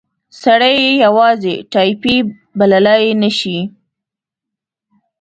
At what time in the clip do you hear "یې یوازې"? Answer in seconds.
0.85-1.55